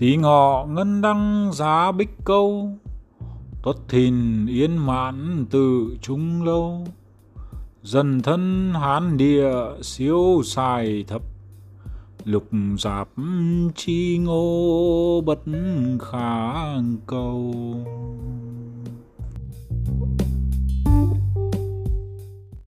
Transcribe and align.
tí 0.00 0.16
ngọ 0.16 0.66
ngân 0.68 1.00
đăng 1.00 1.50
giá 1.52 1.92
bích 1.92 2.10
câu 2.24 2.70
tuất 3.62 3.76
thìn 3.88 4.46
yên 4.46 4.76
mãn 4.76 5.46
tự 5.50 5.96
trung 6.02 6.42
lâu. 6.42 6.86
Dần 7.82 8.22
thân 8.22 8.72
hán 8.74 9.16
địa 9.16 9.52
siêu 9.82 10.42
xài 10.44 11.04
thấp 11.08 11.22
lục 12.24 12.48
giáp 12.78 13.08
chi 13.74 14.18
ngô 14.18 15.20
bất 15.26 15.40
khả 16.00 16.52
cầu. 17.06 17.54